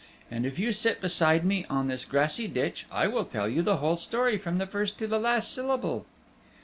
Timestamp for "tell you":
3.23-3.61